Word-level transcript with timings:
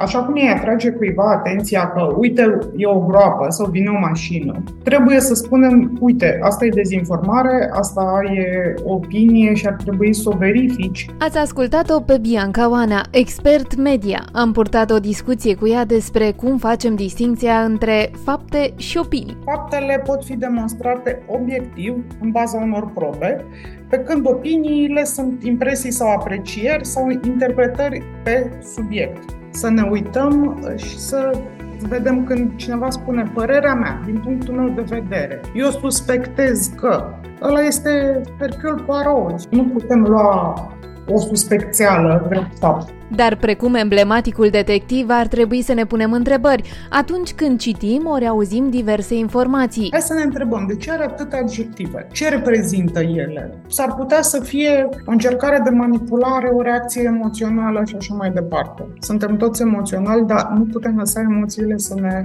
Așa 0.00 0.22
cum 0.22 0.34
îi 0.34 0.52
atrage 0.56 0.90
cuiva 0.90 1.30
atenția 1.30 1.88
că, 1.88 2.14
uite, 2.16 2.58
e 2.76 2.86
o 2.86 2.98
groapă 2.98 3.46
sau 3.48 3.66
vine 3.70 3.90
o 3.90 3.98
mașină, 3.98 4.62
trebuie 4.82 5.20
să 5.20 5.34
spunem, 5.34 5.96
uite, 6.00 6.38
asta 6.42 6.64
e 6.64 6.68
dezinformare, 6.68 7.70
asta 7.72 8.20
e 8.34 8.74
opinie 8.84 9.54
și 9.54 9.66
ar 9.66 9.72
trebui 9.72 10.14
să 10.14 10.28
o 10.28 10.36
verifici. 10.36 11.06
Ați 11.18 11.38
ascultat-o 11.38 12.00
pe 12.00 12.18
Bianca 12.18 12.70
Oana, 12.70 13.00
expert 13.10 13.76
media. 13.76 14.24
Am 14.32 14.52
purtat 14.52 14.90
o 14.90 14.98
discuție 14.98 15.54
cu 15.54 15.68
ea 15.68 15.84
despre 15.84 16.32
cum 16.36 16.56
facem 16.56 16.94
distinția 16.94 17.60
între 17.60 18.10
fapte 18.24 18.72
și 18.76 18.98
opinii. 18.98 19.36
Faptele 19.44 20.02
pot 20.06 20.24
fi 20.24 20.36
demonstrate 20.36 21.22
obiectiv, 21.26 21.94
în 22.20 22.30
baza 22.30 22.58
unor 22.58 22.90
probe, 22.94 23.44
pe 23.90 23.98
când 23.98 24.26
opiniile 24.26 25.04
sunt 25.04 25.42
impresii 25.44 25.92
sau 25.92 26.08
aprecieri 26.08 26.84
sau 26.86 27.08
interpretări 27.24 28.02
pe 28.24 28.50
subiect. 28.74 29.37
Să 29.50 29.68
ne 29.70 29.82
uităm 29.82 30.62
și 30.76 30.98
să 30.98 31.30
vedem 31.88 32.24
când 32.24 32.56
cineva 32.56 32.90
spune 32.90 33.30
părerea 33.34 33.74
mea, 33.74 34.00
din 34.04 34.20
punctul 34.24 34.54
meu 34.54 34.68
de 34.68 34.82
vedere. 34.88 35.40
Eu 35.54 35.70
suspectez 35.70 36.66
că 36.76 37.04
ăla 37.42 37.60
este 37.60 38.20
Hercule 38.38 38.82
Poirot. 38.86 39.48
Nu 39.50 39.64
putem 39.64 40.02
lua 40.02 40.54
o 41.08 41.18
suspecțială 41.18 42.26
drept 42.28 42.58
fapt. 42.58 42.92
Dar 43.14 43.36
precum 43.36 43.74
emblematicul 43.74 44.48
detectiv 44.50 45.06
ar 45.08 45.26
trebui 45.26 45.62
să 45.62 45.72
ne 45.72 45.84
punem 45.84 46.12
întrebări 46.12 46.62
atunci 46.90 47.32
când 47.32 47.58
citim 47.58 48.06
ori 48.06 48.26
auzim 48.26 48.70
diverse 48.70 49.14
informații. 49.14 49.88
Hai 49.90 50.00
să 50.00 50.14
ne 50.14 50.22
întrebăm 50.22 50.64
de 50.68 50.76
ce 50.76 50.90
are 50.90 51.04
atâtea 51.04 51.38
adjective? 51.38 52.06
Ce 52.12 52.28
reprezintă 52.28 53.00
ele? 53.00 53.54
S-ar 53.68 53.94
putea 53.94 54.22
să 54.22 54.40
fie 54.40 54.88
o 55.06 55.10
încercare 55.10 55.60
de 55.64 55.70
manipulare, 55.70 56.48
o 56.48 56.62
reacție 56.62 57.02
emoțională 57.02 57.82
și 57.86 57.94
așa 57.98 58.14
mai 58.14 58.30
departe. 58.30 58.86
Suntem 59.00 59.36
toți 59.36 59.62
emoționali, 59.62 60.26
dar 60.26 60.52
nu 60.56 60.64
putem 60.72 60.96
lăsa 60.96 61.20
emoțiile 61.20 61.76
să 61.76 61.94
ne 62.00 62.20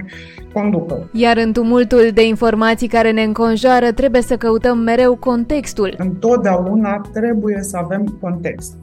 conducă. 0.52 1.08
Iar 1.12 1.36
în 1.36 1.52
tumultul 1.52 2.10
de 2.14 2.26
informații 2.26 2.88
care 2.88 3.10
ne 3.10 3.22
înconjoară 3.22 3.92
trebuie 3.92 4.22
să 4.22 4.36
căutăm 4.36 4.78
mereu 4.78 5.16
contextul. 5.16 5.94
Întotdeauna 5.98 7.00
trebuie 7.12 7.58
să 7.60 7.76
avem 7.76 8.16
context. 8.20 8.76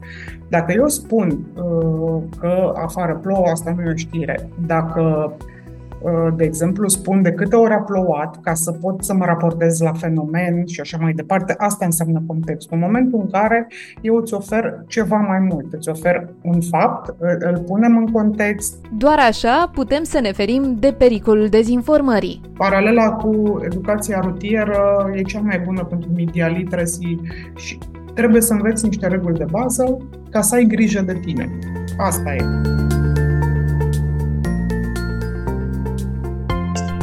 Dacă 0.56 0.72
eu 0.72 0.88
spun 0.88 1.38
uh, 1.54 2.22
că 2.40 2.72
afară 2.76 3.18
plouă, 3.22 3.46
asta 3.52 3.74
nu 3.76 3.82
e 3.82 3.90
o 3.92 3.96
știre. 3.96 4.48
Dacă 4.66 5.32
uh, 6.02 6.34
de 6.36 6.44
exemplu, 6.44 6.88
spun 6.88 7.22
de 7.22 7.32
câte 7.32 7.56
ori 7.56 7.72
a 7.72 7.78
plouat 7.78 8.40
ca 8.40 8.54
să 8.54 8.72
pot 8.72 9.04
să 9.04 9.14
mă 9.14 9.24
raportez 9.24 9.80
la 9.80 9.92
fenomen 9.92 10.66
și 10.66 10.80
așa 10.80 10.98
mai 11.00 11.12
departe, 11.12 11.54
asta 11.58 11.84
înseamnă 11.84 12.22
contextul. 12.26 12.76
În 12.76 12.82
momentul 12.82 13.20
în 13.20 13.30
care 13.30 13.68
eu 14.00 14.16
îți 14.16 14.34
ofer 14.34 14.82
ceva 14.86 15.16
mai 15.16 15.38
mult, 15.38 15.72
îți 15.72 15.88
ofer 15.88 16.28
un 16.42 16.60
fapt, 16.60 17.14
îl 17.38 17.58
punem 17.66 17.96
în 17.96 18.06
context. 18.06 18.84
Doar 18.96 19.18
așa 19.28 19.70
putem 19.74 20.02
să 20.02 20.20
ne 20.20 20.32
ferim 20.32 20.76
de 20.78 20.94
pericolul 20.98 21.48
dezinformării. 21.48 22.40
Paralela 22.56 23.12
cu 23.12 23.60
educația 23.64 24.20
rutieră 24.20 25.10
e 25.14 25.22
cea 25.22 25.40
mai 25.40 25.58
bună 25.64 25.84
pentru 25.84 26.08
media 26.14 26.46
literacy 26.46 27.20
și 27.54 27.78
trebuie 28.14 28.40
să 28.40 28.52
înveți 28.52 28.84
niște 28.84 29.06
reguli 29.06 29.38
de 29.38 29.46
bază 29.50 29.96
ca 30.30 30.40
să 30.40 30.54
ai 30.54 30.64
grijă 30.64 31.00
de 31.00 31.20
tine. 31.24 31.58
Asta 31.96 32.34
e. 32.34 32.44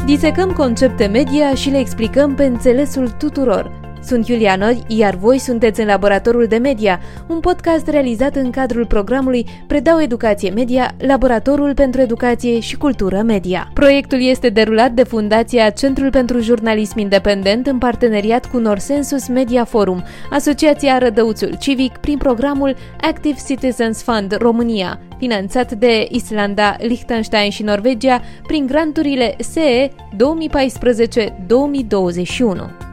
Disecăm 0.04 0.52
concepte 0.52 1.06
media 1.06 1.54
și 1.54 1.70
le 1.70 1.78
explicăm 1.78 2.34
pe 2.34 2.44
înțelesul 2.44 3.08
tuturor– 3.08 3.78
sunt 4.04 4.28
Iulia 4.28 4.56
Nori, 4.56 4.82
iar 4.86 5.14
voi 5.14 5.38
sunteți 5.38 5.80
în 5.80 5.86
Laboratorul 5.86 6.46
de 6.46 6.56
Media, 6.56 7.00
un 7.26 7.40
podcast 7.40 7.88
realizat 7.88 8.36
în 8.36 8.50
cadrul 8.50 8.86
programului 8.86 9.46
Predau 9.66 10.00
Educație 10.00 10.50
Media, 10.50 10.94
Laboratorul 10.98 11.74
pentru 11.74 12.00
Educație 12.00 12.60
și 12.60 12.76
Cultură 12.76 13.22
Media. 13.22 13.70
Proiectul 13.74 14.22
este 14.22 14.48
derulat 14.48 14.90
de 14.90 15.02
Fundația 15.02 15.70
Centrul 15.70 16.10
pentru 16.10 16.40
Jurnalism 16.40 16.98
Independent 16.98 17.66
în 17.66 17.78
parteneriat 17.78 18.46
cu 18.46 18.58
Norsensus 18.58 19.28
Media 19.28 19.64
Forum, 19.64 20.02
Asociația 20.30 20.98
Rădăuțul 20.98 21.56
Civic, 21.58 21.96
prin 21.96 22.18
programul 22.18 22.76
Active 23.00 23.38
Citizens 23.46 24.02
Fund 24.02 24.36
România, 24.38 25.00
finanțat 25.18 25.72
de 25.72 26.06
Islanda, 26.10 26.76
Liechtenstein 26.78 27.50
și 27.50 27.62
Norvegia 27.62 28.20
prin 28.46 28.66
granturile 28.66 29.36
SE 29.38 29.90
2014-2021 32.78 32.89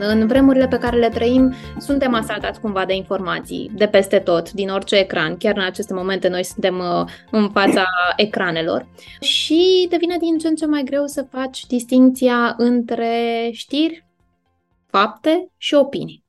în 0.00 0.26
vremurile 0.26 0.68
pe 0.68 0.78
care 0.78 0.96
le 0.96 1.08
trăim, 1.08 1.52
suntem 1.78 2.14
asaltați 2.14 2.60
cumva 2.60 2.84
de 2.84 2.94
informații 2.94 3.70
de 3.74 3.86
peste 3.86 4.18
tot, 4.18 4.52
din 4.52 4.68
orice 4.68 4.96
ecran. 4.96 5.36
Chiar 5.36 5.56
în 5.56 5.64
aceste 5.64 5.94
momente 5.94 6.28
noi 6.28 6.44
suntem 6.44 6.78
uh, 6.78 7.08
în 7.30 7.50
fața 7.50 7.84
ecranelor. 8.16 8.88
Și 9.20 9.86
devine 9.90 10.16
din 10.16 10.38
ce 10.38 10.48
în 10.48 10.54
ce 10.54 10.66
mai 10.66 10.82
greu 10.82 11.06
să 11.06 11.22
faci 11.22 11.66
distinția 11.66 12.54
între 12.56 13.48
știri, 13.52 14.06
fapte 14.86 15.48
și 15.56 15.74
opinii. 15.74 16.24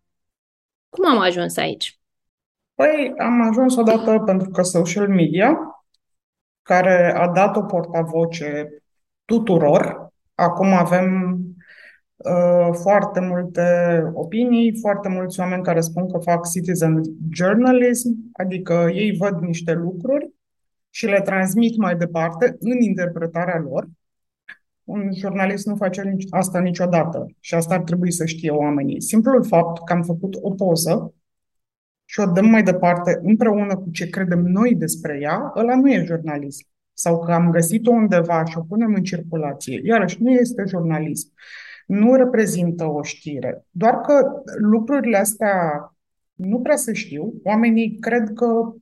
Cum 0.89 1.09
am 1.09 1.19
ajuns 1.19 1.57
aici? 1.57 1.99
Păi, 2.75 3.13
am 3.17 3.47
ajuns 3.49 3.75
odată 3.75 4.19
pentru 4.25 4.49
că 4.49 4.61
social 4.61 5.07
media, 5.07 5.57
care 6.61 7.13
a 7.17 7.27
dat 7.27 7.55
o 7.55 7.61
portavoce 7.61 8.67
tuturor, 9.25 10.11
acum 10.35 10.73
avem 10.73 11.37
Uh, 11.39 11.48
foarte 12.71 13.19
multe 13.19 13.63
opinii, 14.13 14.77
foarte 14.79 15.09
mulți 15.09 15.39
oameni 15.39 15.63
care 15.63 15.79
spun 15.79 16.11
că 16.11 16.17
fac 16.17 16.49
citizen 16.49 17.01
journalism, 17.33 18.29
adică 18.33 18.89
ei 18.93 19.17
văd 19.17 19.39
niște 19.39 19.73
lucruri 19.73 20.29
și 20.89 21.05
le 21.05 21.21
transmit 21.21 21.77
mai 21.77 21.95
departe 21.95 22.55
în 22.59 22.81
interpretarea 22.81 23.59
lor. 23.59 23.87
Un 24.83 25.09
jurnalist 25.13 25.65
nu 25.65 25.75
face 25.75 26.15
asta 26.29 26.59
niciodată 26.59 27.25
și 27.39 27.55
asta 27.55 27.73
ar 27.73 27.81
trebui 27.81 28.11
să 28.11 28.25
știe 28.25 28.49
oamenii. 28.49 29.01
Simplul 29.01 29.43
fapt 29.43 29.85
că 29.85 29.93
am 29.93 30.03
făcut 30.03 30.37
o 30.41 30.51
poză 30.51 31.13
și 32.05 32.19
o 32.19 32.25
dăm 32.25 32.45
mai 32.45 32.63
departe 32.63 33.19
împreună 33.23 33.75
cu 33.75 33.89
ce 33.91 34.09
credem 34.09 34.39
noi 34.39 34.75
despre 34.75 35.17
ea, 35.21 35.53
ăla 35.55 35.75
nu 35.75 35.91
e 35.91 36.03
jurnalism. 36.05 36.67
Sau 36.93 37.19
că 37.19 37.31
am 37.31 37.51
găsit-o 37.51 37.91
undeva 37.91 38.45
și 38.45 38.57
o 38.57 38.61
punem 38.61 38.93
în 38.93 39.03
circulație. 39.03 39.81
Iarăși, 39.83 40.23
nu 40.23 40.31
este 40.31 40.63
jurnalism 40.67 41.31
nu 41.89 42.15
reprezintă 42.15 42.85
o 42.85 43.03
știre. 43.03 43.65
Doar 43.71 44.01
că 44.01 44.41
lucrurile 44.57 45.17
astea 45.17 45.93
nu 46.33 46.59
prea 46.59 46.75
se 46.75 46.93
știu. 46.93 47.33
Oamenii 47.43 47.97
cred 47.99 48.31
că 48.33 48.73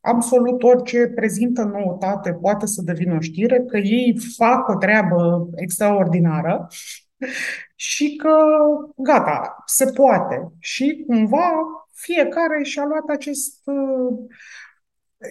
absolut 0.00 0.62
orice 0.62 1.06
prezintă 1.06 1.62
noutate 1.62 2.32
poate 2.32 2.66
să 2.66 2.82
devină 2.82 3.14
o 3.14 3.20
știre, 3.20 3.60
că 3.60 3.76
ei 3.76 4.18
fac 4.36 4.68
o 4.68 4.76
treabă 4.76 5.48
extraordinară 5.54 6.66
și 7.90 8.16
că 8.16 8.36
gata, 8.96 9.62
se 9.66 9.84
poate. 9.84 10.52
Și 10.58 11.04
cumva 11.06 11.50
fiecare 11.92 12.62
și-a 12.62 12.84
luat 12.84 13.08
acest... 13.08 13.62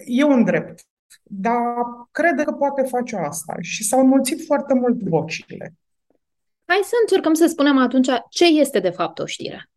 E 0.06 0.24
un 0.24 0.44
drept. 0.44 0.80
Dar 1.22 1.64
crede 2.10 2.42
că 2.42 2.52
poate 2.52 2.82
face 2.82 3.16
asta. 3.16 3.56
Și 3.60 3.84
s-au 3.84 4.06
mulțit 4.06 4.44
foarte 4.44 4.74
mult 4.74 5.02
vocile. 5.02 5.74
Hai 6.70 6.80
să 6.82 6.94
încercăm 7.00 7.34
să 7.34 7.46
spunem 7.46 7.78
atunci 7.78 8.08
ce 8.28 8.46
este 8.60 8.80
de 8.80 8.90
fapt 8.90 9.18
o 9.18 9.26
știre. 9.26 9.70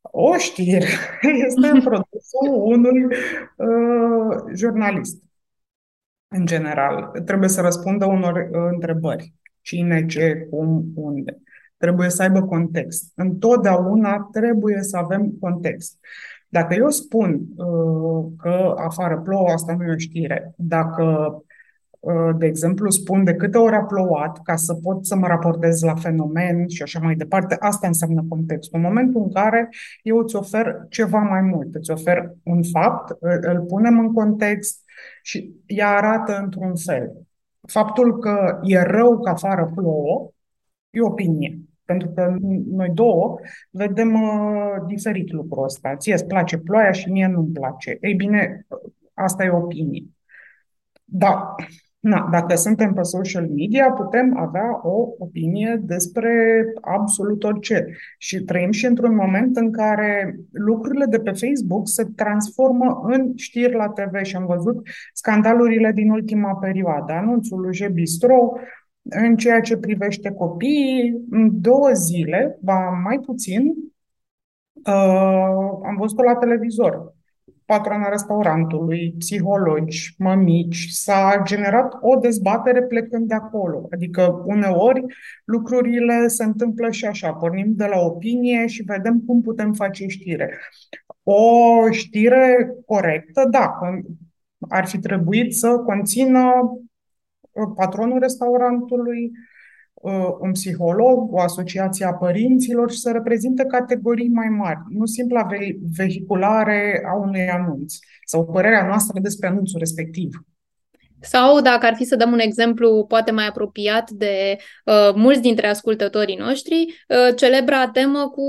O 0.00 0.36
știre 0.36 0.86
este 1.46 1.80
produsul 1.84 2.48
unui 2.50 3.04
uh, 3.56 4.36
jurnalist. 4.54 5.22
În 6.28 6.46
general, 6.46 7.22
trebuie 7.24 7.48
să 7.48 7.60
răspundă 7.60 8.04
unor 8.04 8.36
uh, 8.36 8.68
întrebări. 8.72 9.34
Cine, 9.60 10.06
ce, 10.06 10.46
cum, 10.50 10.84
unde. 10.94 11.42
Trebuie 11.76 12.08
să 12.08 12.22
aibă 12.22 12.42
context. 12.42 13.12
Întotdeauna 13.14 14.28
trebuie 14.32 14.82
să 14.82 14.96
avem 14.96 15.30
context. 15.40 15.98
Dacă 16.48 16.74
eu 16.74 16.88
spun 16.88 17.40
uh, 17.56 18.32
că 18.38 18.74
afară 18.76 19.20
plouă, 19.20 19.48
asta 19.48 19.74
nu 19.74 19.84
e 19.84 19.92
o 19.92 19.98
știre. 19.98 20.54
Dacă 20.56 21.02
Uh, 21.02 21.49
de 22.38 22.46
exemplu, 22.46 22.90
spun 22.90 23.24
de 23.24 23.34
câte 23.34 23.58
ori 23.58 23.74
a 23.74 23.82
plouat 23.82 24.42
ca 24.42 24.56
să 24.56 24.74
pot 24.74 25.06
să 25.06 25.16
mă 25.16 25.26
raportez 25.26 25.82
la 25.82 25.94
fenomen 25.94 26.68
și 26.68 26.82
așa 26.82 27.00
mai 27.02 27.14
departe. 27.14 27.56
Asta 27.58 27.86
înseamnă 27.86 28.24
contextul. 28.28 28.78
În 28.78 28.84
momentul 28.84 29.22
în 29.22 29.32
care 29.32 29.68
eu 30.02 30.18
îți 30.18 30.36
ofer 30.36 30.86
ceva 30.88 31.18
mai 31.18 31.40
mult, 31.40 31.74
îți 31.74 31.90
ofer 31.90 32.34
un 32.44 32.62
fapt, 32.62 33.16
îl 33.40 33.60
punem 33.60 33.98
în 33.98 34.12
context 34.12 34.84
și 35.22 35.54
ea 35.66 35.88
arată 35.88 36.40
într-un 36.42 36.76
fel. 36.76 37.12
Faptul 37.66 38.18
că 38.18 38.58
e 38.62 38.82
rău 38.82 39.20
că 39.20 39.30
afară 39.30 39.70
plouă 39.74 40.30
e 40.90 41.00
opinie. 41.00 41.58
Pentru 41.84 42.08
că 42.08 42.36
noi 42.66 42.90
două 42.90 43.38
vedem 43.70 44.22
uh, 44.22 44.84
diferit 44.86 45.32
lucrul 45.32 45.64
ăsta. 45.64 45.96
Ție 45.96 46.12
îți 46.12 46.26
place 46.26 46.58
ploaia 46.58 46.90
și 46.92 47.10
mie 47.10 47.26
nu-mi 47.26 47.52
place. 47.52 47.98
Ei 48.00 48.14
bine, 48.14 48.66
asta 49.14 49.44
e 49.44 49.50
opinie. 49.50 50.04
Da, 51.04 51.54
Na, 52.00 52.28
dacă 52.30 52.54
suntem 52.54 52.92
pe 52.92 53.02
social 53.02 53.48
media, 53.48 53.90
putem 53.90 54.36
avea 54.38 54.80
o 54.82 55.08
opinie 55.18 55.80
despre 55.82 56.64
absolut 56.80 57.44
orice. 57.44 57.86
Și 58.18 58.40
trăim 58.40 58.70
și 58.70 58.86
într-un 58.86 59.14
moment 59.14 59.56
în 59.56 59.72
care 59.72 60.36
lucrurile 60.52 61.04
de 61.04 61.18
pe 61.18 61.30
Facebook 61.30 61.88
se 61.88 62.04
transformă 62.16 63.00
în 63.02 63.32
știri 63.36 63.74
la 63.74 63.88
TV 63.88 64.22
și 64.22 64.36
am 64.36 64.46
văzut 64.46 64.88
scandalurile 65.12 65.92
din 65.92 66.10
ultima 66.10 66.54
perioadă. 66.54 67.12
Anunțul 67.12 67.60
lui 67.60 67.88
Bistro 67.92 68.52
în 69.02 69.36
ceea 69.36 69.60
ce 69.60 69.76
privește 69.76 70.30
copiii, 70.30 71.24
în 71.30 71.60
două 71.60 71.90
zile, 71.92 72.58
ba 72.60 73.00
mai 73.04 73.18
puțin, 73.18 73.62
uh, 74.72 75.78
am 75.84 75.96
văzut-o 75.98 76.22
la 76.22 76.34
televizor 76.34 77.14
patrona 77.70 78.08
restaurantului, 78.08 79.14
psihologi, 79.18 80.14
mămici, 80.18 80.88
s-a 80.88 81.42
generat 81.44 81.98
o 82.00 82.16
dezbatere 82.16 82.82
plecând 82.82 83.28
de 83.28 83.34
acolo. 83.34 83.88
Adică 83.90 84.42
uneori 84.44 85.04
lucrurile 85.44 86.26
se 86.26 86.44
întâmplă 86.44 86.90
și 86.90 87.04
așa, 87.04 87.32
pornim 87.32 87.72
de 87.74 87.86
la 87.86 87.98
opinie 87.98 88.66
și 88.66 88.82
vedem 88.82 89.22
cum 89.26 89.40
putem 89.40 89.72
face 89.72 90.06
știre. 90.06 90.58
O 91.22 91.90
știre 91.90 92.74
corectă, 92.86 93.48
da, 93.50 93.78
ar 94.68 94.86
fi 94.86 94.98
trebuit 94.98 95.54
să 95.54 95.68
conțină 95.68 96.52
patronul 97.74 98.18
restaurantului, 98.18 99.30
Uh, 99.30 99.59
un 100.40 100.52
psiholog, 100.52 101.32
o 101.32 101.40
asociație 101.40 102.06
a 102.06 102.12
părinților 102.12 102.90
și 102.90 102.98
să 102.98 103.10
reprezinte 103.10 103.64
categorii 103.64 104.28
mai 104.28 104.48
mari, 104.48 104.78
nu 104.88 105.04
simpla 105.04 105.46
vehiculare 105.96 107.02
a 107.06 107.16
unui 107.16 107.48
anunț 107.48 107.94
sau 108.24 108.46
părerea 108.46 108.86
noastră 108.86 109.20
despre 109.20 109.46
anunțul 109.46 109.78
respectiv. 109.78 110.44
Sau, 111.22 111.60
dacă 111.60 111.86
ar 111.86 111.94
fi 111.94 112.04
să 112.04 112.16
dăm 112.16 112.32
un 112.32 112.38
exemplu 112.38 113.04
poate 113.08 113.30
mai 113.30 113.46
apropiat 113.46 114.10
de 114.10 114.56
uh, 114.84 115.14
mulți 115.14 115.40
dintre 115.40 115.66
ascultătorii 115.66 116.36
noștri, 116.36 117.04
uh, 117.08 117.36
celebra 117.36 117.88
temă 117.88 118.28
cu 118.28 118.42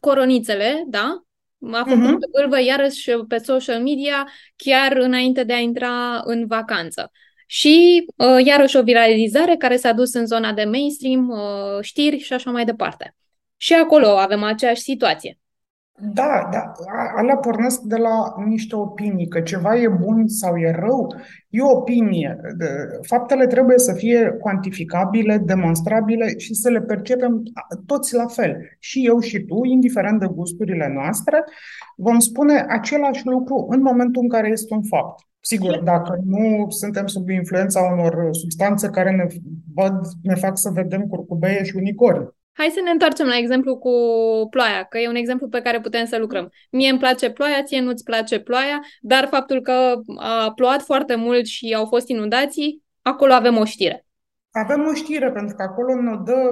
coronițele, 0.00 0.84
da? 0.86 1.22
A 1.72 1.84
făcut 1.88 2.16
uh-huh. 2.16 2.40
vârvă 2.40 2.62
iarăși 2.62 3.10
pe 3.28 3.36
social 3.36 3.82
media 3.82 4.28
chiar 4.56 4.96
înainte 4.96 5.44
de 5.44 5.52
a 5.52 5.58
intra 5.58 6.22
în 6.24 6.46
vacanță. 6.46 7.10
Și 7.58 8.06
uh, 8.16 8.44
iarăși 8.46 8.76
o 8.76 8.82
viralizare 8.82 9.56
care 9.56 9.76
s-a 9.76 9.92
dus 9.92 10.14
în 10.14 10.26
zona 10.26 10.52
de 10.52 10.64
mainstream, 10.64 11.28
uh, 11.28 11.80
știri 11.80 12.18
și 12.18 12.32
așa 12.32 12.50
mai 12.50 12.64
departe. 12.64 13.14
Și 13.56 13.74
acolo 13.74 14.06
avem 14.06 14.42
aceeași 14.42 14.82
situație. 14.82 15.38
Da, 15.98 16.48
da, 16.52 16.72
alea 17.16 17.36
pornesc 17.36 17.80
de 17.80 17.96
la 17.96 18.34
niște 18.46 18.76
opinii, 18.76 19.28
că 19.28 19.40
ceva 19.40 19.76
e 19.76 19.88
bun 19.88 20.28
sau 20.28 20.56
e 20.56 20.70
rău, 20.70 21.14
e 21.48 21.60
o 21.60 21.70
opinie. 21.70 22.40
Faptele 23.02 23.46
trebuie 23.46 23.78
să 23.78 23.92
fie 23.92 24.36
cuantificabile, 24.40 25.38
demonstrabile 25.38 26.38
și 26.38 26.54
să 26.54 26.70
le 26.70 26.80
percepem 26.80 27.42
toți 27.86 28.14
la 28.14 28.26
fel. 28.26 28.56
Și 28.78 29.06
eu 29.06 29.20
și 29.20 29.38
tu, 29.38 29.64
indiferent 29.64 30.20
de 30.20 30.26
gusturile 30.26 30.92
noastre, 30.94 31.44
vom 31.96 32.18
spune 32.18 32.64
același 32.68 33.26
lucru 33.26 33.66
în 33.70 33.82
momentul 33.82 34.22
în 34.22 34.28
care 34.28 34.48
este 34.48 34.74
un 34.74 34.82
fapt. 34.82 35.30
Sigur, 35.44 35.78
dacă 35.78 36.20
nu 36.24 36.66
suntem 36.68 37.06
sub 37.06 37.28
influența 37.28 37.80
unor 37.80 38.28
substanțe 38.30 38.88
care 38.88 39.10
ne, 39.10 39.26
văd, 39.74 40.00
ne 40.22 40.34
fac 40.34 40.58
să 40.58 40.70
vedem 40.70 41.06
curcubeie 41.06 41.64
și 41.64 41.76
unicorni. 41.76 42.28
Hai 42.52 42.70
să 42.74 42.80
ne 42.84 42.90
întoarcem 42.90 43.26
la 43.26 43.36
exemplu 43.36 43.78
cu 43.78 43.90
ploaia, 44.50 44.82
că 44.88 44.98
e 44.98 45.08
un 45.08 45.14
exemplu 45.14 45.48
pe 45.48 45.60
care 45.60 45.80
putem 45.80 46.04
să 46.04 46.18
lucrăm. 46.18 46.50
Mie 46.70 46.90
îmi 46.90 46.98
place 46.98 47.30
ploaia, 47.30 47.62
ție 47.62 47.80
nu-ți 47.80 48.04
place 48.04 48.40
ploaia, 48.40 48.80
dar 49.00 49.28
faptul 49.30 49.60
că 49.60 49.72
a 50.16 50.52
plouat 50.54 50.82
foarte 50.82 51.14
mult 51.14 51.46
și 51.46 51.74
au 51.76 51.86
fost 51.86 52.08
inundații, 52.08 52.82
acolo 53.02 53.32
avem 53.32 53.56
o 53.56 53.64
știre. 53.64 54.06
Avem 54.50 54.86
o 54.90 54.94
știre, 54.94 55.30
pentru 55.30 55.56
că 55.56 55.62
acolo 55.62 55.94
ne 55.94 56.16
dă 56.24 56.50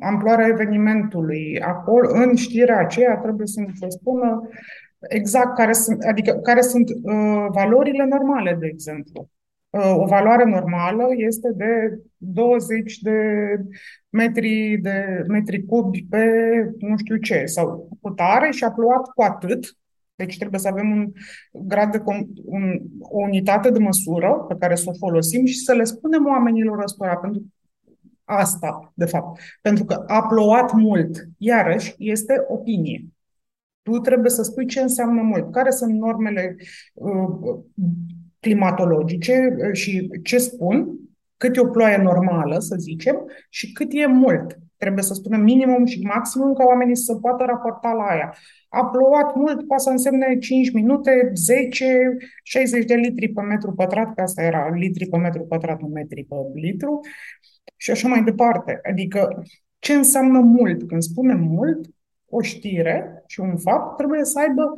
amploarea 0.00 0.46
evenimentului. 0.46 1.60
Acolo, 1.60 2.08
în 2.12 2.34
știrea 2.34 2.78
aceea, 2.78 3.16
trebuie 3.16 3.46
să 3.46 3.60
ne 3.60 3.88
spună 3.88 4.48
exact 5.08 5.56
care 5.56 5.72
sunt, 5.72 6.02
adică 6.02 6.32
care 6.32 6.60
sunt 6.60 6.90
uh, 6.90 7.46
valorile 7.48 8.04
normale, 8.04 8.56
de 8.60 8.66
exemplu. 8.66 9.30
Uh, 9.70 9.94
o 9.96 10.06
valoare 10.06 10.44
normală 10.44 11.06
este 11.16 11.52
de 11.56 11.98
20 12.16 12.98
de 12.98 13.12
metri, 14.08 14.78
de 14.82 15.24
metri 15.28 15.64
cubi 15.64 16.06
pe 16.10 16.24
nu 16.78 16.96
știu 16.96 17.16
ce, 17.16 17.44
sau 17.44 17.88
cu 18.00 18.10
tare 18.10 18.50
și 18.50 18.64
a 18.64 18.70
plouat 18.70 19.08
cu 19.14 19.22
atât, 19.22 19.76
deci 20.14 20.38
trebuie 20.38 20.60
să 20.60 20.68
avem 20.68 20.90
un 20.90 21.12
grad 21.52 21.90
de 21.92 22.02
un, 22.44 22.78
o 23.00 23.20
unitate 23.20 23.70
de 23.70 23.78
măsură 23.78 24.44
pe 24.48 24.56
care 24.58 24.74
să 24.74 24.84
o 24.86 24.92
folosim 24.98 25.44
și 25.44 25.58
să 25.58 25.72
le 25.72 25.84
spunem 25.84 26.26
oamenilor 26.26 26.82
ăstora, 26.82 27.16
pentru 27.16 27.42
asta, 28.24 28.92
de 28.94 29.04
fapt. 29.04 29.40
Pentru 29.60 29.84
că 29.84 30.04
a 30.06 30.26
plouat 30.26 30.72
mult, 30.72 31.28
iarăși, 31.38 31.94
este 31.98 32.44
opinie. 32.48 33.04
Tu 33.84 33.98
trebuie 33.98 34.30
să 34.30 34.42
spui 34.42 34.66
ce 34.66 34.80
înseamnă 34.80 35.22
mult, 35.22 35.52
care 35.52 35.70
sunt 35.70 35.94
normele 35.94 36.56
uh, 36.92 37.58
climatologice 38.40 39.56
uh, 39.58 39.72
și 39.72 40.10
ce 40.22 40.38
spun, 40.38 40.98
cât 41.36 41.56
e 41.56 41.60
o 41.60 41.66
ploaie 41.66 41.96
normală, 41.96 42.58
să 42.58 42.76
zicem, 42.78 43.16
și 43.48 43.72
cât 43.72 43.88
e 43.90 44.06
mult. 44.06 44.58
Trebuie 44.76 45.04
să 45.04 45.14
spunem 45.14 45.40
minimum 45.40 45.84
și 45.84 46.00
maximum 46.02 46.52
ca 46.52 46.64
oamenii 46.64 46.96
să 46.96 47.14
poată 47.14 47.44
raporta 47.44 47.92
la 47.92 48.02
aia. 48.02 48.34
A 48.68 48.84
plouat 48.84 49.34
mult, 49.34 49.66
poate 49.66 49.82
să 49.82 49.90
însemne 49.90 50.38
5 50.38 50.72
minute, 50.72 51.30
10, 51.34 52.16
60 52.42 52.84
de 52.84 52.94
litri 52.94 53.28
pe 53.28 53.40
metru 53.40 53.72
pătrat, 53.72 54.14
că 54.14 54.20
asta 54.20 54.42
era 54.42 54.68
litri 54.68 55.06
pe 55.06 55.16
metru 55.16 55.42
pătrat, 55.42 55.80
nu 55.80 55.86
metri 55.86 56.24
pe 56.24 56.34
litru, 56.54 57.00
și 57.76 57.90
așa 57.90 58.08
mai 58.08 58.22
departe. 58.22 58.80
Adică 58.90 59.42
ce 59.78 59.92
înseamnă 59.92 60.38
mult? 60.38 60.88
Când 60.88 61.02
spunem 61.02 61.40
mult, 61.40 61.86
o 62.36 62.40
știre 62.40 63.22
și 63.26 63.40
un 63.40 63.56
fapt 63.56 63.96
trebuie 63.96 64.24
să 64.24 64.38
aibă 64.38 64.72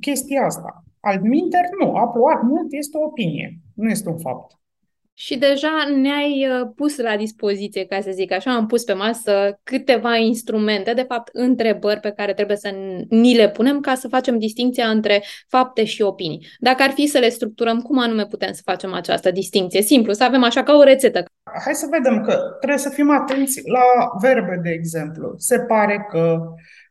chestia 0.00 0.44
asta. 0.44 0.84
Altminter, 1.00 1.64
nu. 1.80 1.94
A 1.94 2.08
plouat 2.08 2.42
mult, 2.42 2.66
este 2.72 2.96
o 2.96 3.04
opinie, 3.04 3.60
nu 3.74 3.90
este 3.90 4.08
un 4.08 4.18
fapt. 4.18 4.58
Și 5.18 5.38
deja 5.38 5.84
ne-ai 5.94 6.48
uh, 6.48 6.70
pus 6.74 6.96
la 6.96 7.16
dispoziție, 7.16 7.84
ca 7.84 8.00
să 8.00 8.10
zic 8.12 8.32
așa, 8.32 8.54
am 8.54 8.66
pus 8.66 8.84
pe 8.84 8.92
masă 8.92 9.60
câteva 9.62 10.16
instrumente, 10.16 10.92
de 10.92 11.04
fapt 11.08 11.28
întrebări 11.32 12.00
pe 12.00 12.12
care 12.16 12.34
trebuie 12.34 12.56
să 12.56 12.74
ni 13.08 13.36
le 13.36 13.50
punem 13.50 13.80
ca 13.80 13.94
să 13.94 14.08
facem 14.08 14.38
distinția 14.38 14.88
între 14.88 15.22
fapte 15.48 15.84
și 15.84 16.02
opinii. 16.02 16.46
Dacă 16.58 16.82
ar 16.82 16.90
fi 16.90 17.06
să 17.06 17.18
le 17.18 17.28
structurăm, 17.28 17.80
cum 17.80 17.98
anume 17.98 18.26
putem 18.26 18.52
să 18.52 18.60
facem 18.64 18.92
această 18.92 19.30
distinție? 19.30 19.82
Simplu, 19.82 20.12
să 20.12 20.24
avem 20.24 20.42
așa 20.42 20.62
ca 20.62 20.74
o 20.74 20.82
rețetă. 20.82 21.24
Hai 21.64 21.74
să 21.74 21.86
vedem 21.90 22.22
că 22.22 22.38
trebuie 22.58 22.78
să 22.78 22.88
fim 22.88 23.10
atenți 23.10 23.62
la 23.64 24.10
verbe, 24.20 24.60
de 24.62 24.70
exemplu. 24.70 25.34
Se 25.36 25.58
pare 25.58 26.06
că 26.10 26.38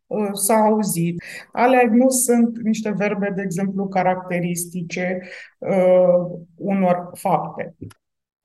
uh, 0.07 0.30
s-a 0.33 0.56
auzit. 0.56 1.24
Alea 1.51 1.89
nu 1.92 2.10
sunt 2.10 2.57
niște 2.63 2.94
verbe, 2.98 3.33
de 3.36 3.42
exemplu, 3.42 3.88
caracteristice 3.88 5.22
uh, 5.58 6.39
unor 6.55 7.10
fapte. 7.13 7.75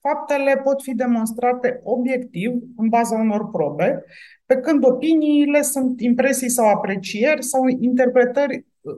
Faptele 0.00 0.56
pot 0.56 0.82
fi 0.82 0.94
demonstrate 0.94 1.80
obiectiv, 1.84 2.52
în 2.76 2.88
baza 2.88 3.16
unor 3.16 3.50
probe, 3.50 4.04
pe 4.46 4.56
când 4.56 4.84
opiniile 4.84 5.62
sunt 5.62 6.00
impresii 6.00 6.48
sau 6.48 6.68
aprecieri 6.68 7.42
sau 7.42 7.66
interpretări 7.66 8.66
uh, 8.80 8.96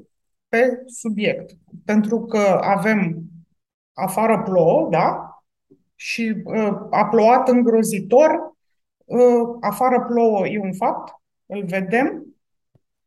pe 0.48 0.82
subiect. 0.86 1.50
Pentru 1.84 2.20
că 2.20 2.60
avem 2.62 3.22
afară 3.92 4.42
plouă, 4.42 4.88
da? 4.90 5.36
Și 5.94 6.42
uh, 6.44 6.72
a 6.90 7.06
plouat 7.10 7.48
îngrozitor, 7.48 8.56
uh, 9.04 9.56
afară 9.60 10.04
plouă 10.08 10.46
e 10.46 10.58
un 10.58 10.72
fapt, 10.72 11.12
îl 11.46 11.64
vedem 11.64 12.26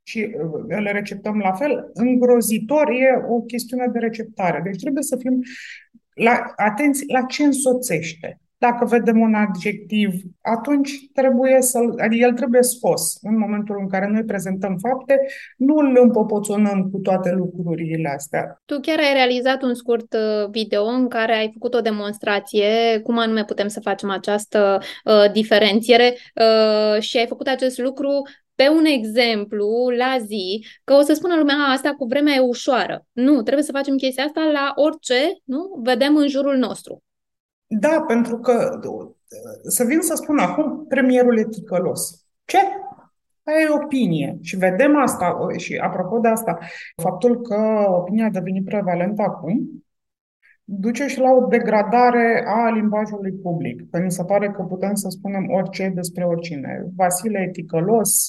și 0.03 0.35
uh, 0.37 0.63
îl 0.67 0.89
receptăm 0.91 1.37
la 1.37 1.53
fel. 1.53 1.89
Îngrozitor 1.93 2.89
e 2.89 3.25
o 3.27 3.41
chestiune 3.41 3.87
de 3.87 3.99
receptare. 3.99 4.61
Deci 4.63 4.81
trebuie 4.81 5.03
să 5.03 5.17
fim 5.17 5.41
la, 6.15 6.53
atenți 6.55 7.03
la 7.07 7.21
ce 7.21 7.43
însoțește. 7.43 8.39
Dacă 8.57 8.85
vedem 8.85 9.19
un 9.19 9.33
adjectiv, 9.33 10.13
atunci 10.41 10.91
trebuie 11.13 11.61
să 11.61 11.77
adică 11.97 12.25
el 12.25 12.33
trebuie 12.33 12.61
scos. 12.61 13.17
În 13.21 13.37
momentul 13.37 13.77
în 13.79 13.89
care 13.89 14.07
noi 14.07 14.23
prezentăm 14.23 14.77
fapte, 14.77 15.19
nu 15.57 15.75
îl 15.75 15.97
împopoțonăm 16.01 16.89
cu 16.91 16.97
toate 16.97 17.31
lucrurile 17.31 18.09
astea. 18.09 18.61
Tu 18.65 18.79
chiar 18.79 18.99
ai 18.99 19.13
realizat 19.13 19.61
un 19.61 19.73
scurt 19.73 20.13
uh, 20.13 20.49
video 20.49 20.83
în 20.83 21.07
care 21.07 21.33
ai 21.33 21.49
făcut 21.53 21.73
o 21.73 21.81
demonstrație 21.81 22.99
cum 23.03 23.17
anume 23.17 23.43
putem 23.43 23.67
să 23.67 23.79
facem 23.79 24.09
această 24.09 24.79
uh, 25.03 25.31
diferențiere 25.31 26.15
uh, 26.35 27.01
și 27.01 27.17
ai 27.17 27.27
făcut 27.27 27.47
acest 27.47 27.77
lucru 27.79 28.21
pe 28.55 28.69
un 28.69 28.85
exemplu 28.85 29.67
la 29.97 30.17
zi, 30.25 30.65
că 30.83 30.93
o 30.93 31.01
să 31.01 31.13
spună 31.13 31.35
lumea, 31.35 31.55
asta 31.55 31.93
cu 31.97 32.05
vremea 32.05 32.33
e 32.33 32.39
ușoară. 32.39 33.05
Nu, 33.11 33.41
trebuie 33.41 33.63
să 33.63 33.71
facem 33.71 33.95
chestia 33.95 34.23
asta 34.23 34.41
la 34.41 34.73
orice, 34.75 35.41
nu? 35.43 35.79
Vedem 35.83 36.15
în 36.15 36.27
jurul 36.27 36.55
nostru. 36.55 37.03
Da, 37.67 38.03
pentru 38.07 38.39
că 38.39 38.79
să 39.67 39.83
vin 39.83 40.01
să 40.01 40.15
spun 40.15 40.37
acum, 40.37 40.85
premierul 40.87 41.37
e 41.37 41.47
ticălos. 41.47 42.25
Ce? 42.45 42.57
Aia 43.43 43.59
e 43.59 43.83
opinie. 43.83 44.37
Și 44.41 44.57
vedem 44.57 44.97
asta, 44.97 45.37
și 45.57 45.75
apropo 45.75 46.17
de 46.19 46.27
asta, 46.27 46.57
faptul 46.95 47.41
că 47.41 47.85
opinia 47.87 48.25
a 48.25 48.29
devenit 48.29 48.65
prevalentă 48.65 49.21
acum, 49.21 49.84
duce 50.65 51.07
și 51.07 51.19
la 51.19 51.31
o 51.31 51.47
degradare 51.47 52.43
a 52.47 52.69
limbajului 52.69 53.31
public. 53.31 53.89
Că 53.89 53.99
mi 53.99 54.11
se 54.11 54.23
pare 54.23 54.49
că 54.49 54.61
putem 54.61 54.93
să 54.93 55.09
spunem 55.09 55.49
orice 55.49 55.91
despre 55.95 56.23
oricine. 56.23 56.85
Vasile 56.95 57.39
e 57.39 57.51
ticălos, 57.51 58.27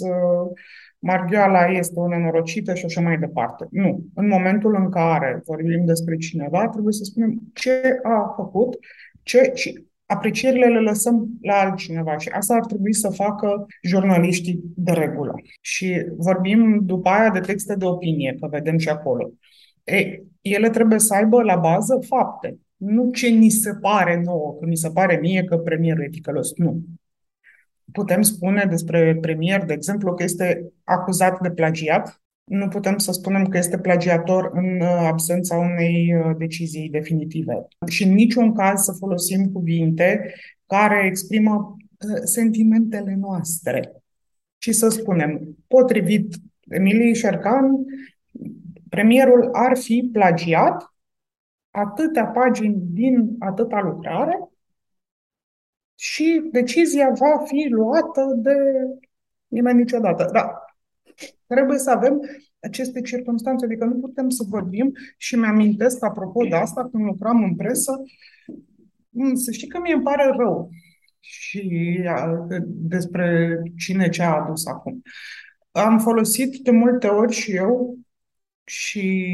Marghioala 0.99 1.65
este 1.67 2.01
o 2.01 2.09
nenorocită 2.09 2.75
și 2.75 2.85
așa 2.85 3.01
mai 3.01 3.19
departe. 3.19 3.67
Nu. 3.71 4.05
În 4.15 4.29
momentul 4.29 4.75
în 4.75 4.91
care 4.91 5.43
vorbim 5.45 5.85
despre 5.85 6.17
cineva, 6.17 6.69
trebuie 6.69 6.93
să 6.93 7.05
spunem 7.05 7.41
ce 7.55 7.99
a 8.03 8.33
făcut 8.37 8.79
ce, 9.23 9.51
și 9.55 9.85
aprecierile 10.07 10.67
le 10.67 10.81
lăsăm 10.81 11.29
la 11.43 11.55
altcineva 11.55 12.19
și 12.19 12.29
asta 12.29 12.55
ar 12.55 12.65
trebui 12.65 12.95
să 12.95 13.09
facă 13.09 13.67
jurnaliștii 13.83 14.61
de 14.77 14.93
regulă. 14.93 15.35
Și 15.61 16.07
vorbim 16.17 16.81
după 16.83 17.09
aia 17.09 17.31
de 17.31 17.41
texte 17.41 17.75
de 17.75 17.85
opinie, 17.85 18.37
că 18.41 18.47
vedem 18.51 18.79
și 18.79 18.89
acolo. 18.89 19.31
Ei, 19.85 20.23
ele 20.53 20.71
trebuie 20.71 20.99
să 20.99 21.15
aibă 21.15 21.43
la 21.43 21.57
bază 21.57 21.99
fapte. 22.07 22.59
Nu 22.77 23.11
ce 23.11 23.29
ni 23.29 23.49
se 23.49 23.71
pare 23.81 24.23
nouă, 24.25 24.57
că 24.61 24.67
mi 24.67 24.77
se 24.77 24.91
pare 24.91 25.19
mie 25.21 25.45
că 25.45 25.57
premierul 25.57 26.05
e 26.05 26.09
ticălos. 26.09 26.53
Nu. 26.57 26.81
Putem 27.93 28.23
spune 28.23 28.67
despre 28.71 29.19
premier, 29.21 29.65
de 29.65 29.73
exemplu, 29.73 30.15
că 30.15 30.23
este 30.23 30.73
acuzat 30.85 31.41
de 31.41 31.51
plagiat. 31.51 32.21
Nu 32.45 32.69
putem 32.69 32.99
să 32.99 33.13
spunem 33.13 33.47
că 33.47 33.59
este 33.59 33.79
plagiator 33.79 34.51
în 34.55 34.81
uh, 34.81 34.87
absența 34.87 35.57
unei 35.57 36.15
uh, 36.15 36.37
decizii 36.39 36.91
definitive. 36.91 37.67
Și 37.89 38.05
în 38.05 38.15
niciun 38.15 38.55
caz 38.55 38.83
să 38.83 38.93
folosim 38.93 39.53
cuvinte 39.53 40.35
care 40.67 41.07
exprimă 41.07 41.77
uh, 41.77 42.21
sentimentele 42.25 43.17
noastre. 43.21 43.93
Și 44.59 44.73
să 44.73 44.89
spunem, 44.89 45.57
potrivit 45.67 46.35
Emiliei 46.69 47.15
Șercan, 47.15 47.71
premierul 48.89 49.51
ar 49.53 49.77
fi 49.77 50.09
plagiat 50.13 50.95
atâtea 51.71 52.27
pagini 52.27 52.77
din 52.81 53.37
atâta 53.39 53.81
lucrare 53.81 54.49
și 55.95 56.49
decizia 56.53 57.09
va 57.09 57.45
fi 57.45 57.69
luată 57.71 58.33
de 58.37 58.55
nimeni 59.47 59.79
niciodată. 59.79 60.29
Da, 60.33 60.53
trebuie 61.47 61.79
să 61.79 61.91
avem 61.91 62.21
aceste 62.61 63.01
circunstanțe, 63.01 63.65
adică 63.65 63.85
nu 63.85 63.95
putem 63.95 64.29
să 64.29 64.45
vorbim 64.49 64.93
și 65.17 65.37
mi-amintesc, 65.37 66.05
apropo 66.05 66.45
de 66.45 66.55
asta, 66.55 66.89
când 66.91 67.05
lucram 67.05 67.43
în 67.45 67.57
presă, 67.57 67.93
mm, 69.09 69.35
să 69.35 69.51
știi 69.51 69.69
că 69.69 69.79
mie 69.81 69.95
îmi 69.95 70.03
pare 70.03 70.35
rău 70.37 70.69
și 71.21 72.01
despre 72.65 73.59
cine 73.77 74.09
ce 74.09 74.23
a 74.23 74.35
adus 74.35 74.67
acum. 74.67 75.03
Am 75.71 75.99
folosit 75.99 76.57
de 76.57 76.71
multe 76.71 77.07
ori 77.07 77.33
și 77.33 77.55
eu 77.55 77.99
și 78.67 79.27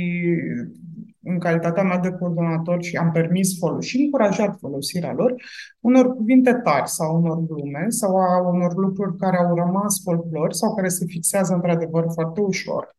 în 1.23 1.39
calitatea 1.39 1.83
mea 1.83 1.99
de 1.99 2.11
coordonator 2.11 2.83
și 2.83 2.97
am 2.97 3.11
permis 3.13 3.59
fol- 3.59 3.81
și 3.81 4.03
încurajat 4.03 4.59
folosirea 4.59 5.13
lor, 5.13 5.35
unor 5.81 6.15
cuvinte 6.15 6.55
tari 6.55 6.89
sau 6.89 7.17
unor 7.17 7.39
glume 7.39 7.87
sau 7.89 8.17
a 8.17 8.49
unor 8.49 8.77
lucruri 8.77 9.17
care 9.17 9.37
au 9.37 9.55
rămas 9.55 10.03
folclor 10.03 10.53
sau 10.53 10.75
care 10.75 10.89
se 10.89 11.05
fixează 11.07 11.55
într-adevăr 11.55 12.05
foarte 12.13 12.41
ușor, 12.41 12.97